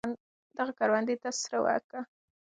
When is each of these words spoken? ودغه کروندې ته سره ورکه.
ودغه 0.51 0.73
کروندې 0.79 1.15
ته 1.21 1.29
سره 1.41 1.57
ورکه. 1.65 1.99